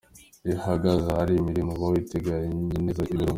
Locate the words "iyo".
0.45-0.55